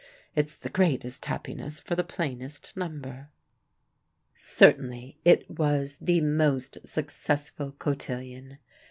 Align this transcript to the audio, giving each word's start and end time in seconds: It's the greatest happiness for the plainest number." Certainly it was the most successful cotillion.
It's 0.35 0.57
the 0.57 0.71
greatest 0.71 1.25
happiness 1.25 1.79
for 1.79 1.95
the 1.95 2.03
plainest 2.03 2.75
number." 2.75 3.29
Certainly 4.33 5.19
it 5.23 5.47
was 5.59 5.99
the 6.01 6.21
most 6.21 6.79
successful 6.87 7.73
cotillion. 7.73 8.57